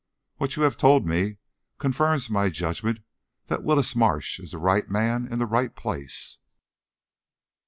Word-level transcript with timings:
What 0.37 0.55
you 0.55 0.63
have 0.63 0.77
told 0.77 1.05
me 1.05 1.37
confirms 1.77 2.27
my 2.27 2.49
judgment 2.49 3.01
that 3.45 3.61
Willis 3.63 3.95
Marsh 3.95 4.39
is 4.39 4.49
the 4.49 4.57
right 4.57 4.89
man 4.89 5.31
in 5.31 5.37
the 5.37 5.45
right 5.45 5.75
place." 5.75 6.39